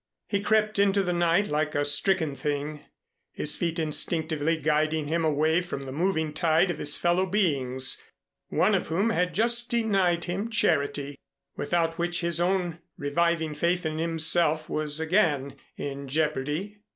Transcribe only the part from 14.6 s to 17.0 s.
was again in jeopardy.